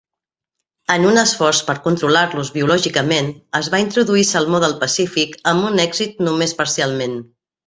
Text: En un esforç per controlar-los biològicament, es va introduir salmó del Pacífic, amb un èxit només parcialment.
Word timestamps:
En 0.93 1.03
un 1.09 1.19
esforç 1.23 1.59
per 1.67 1.75
controlar-los 1.87 2.49
biològicament, 2.55 3.29
es 3.61 3.69
va 3.75 3.83
introduir 3.85 4.25
salmó 4.31 4.63
del 4.65 4.75
Pacífic, 4.87 5.37
amb 5.53 5.69
un 5.71 5.85
èxit 5.89 6.27
només 6.31 6.57
parcialment. 6.65 7.17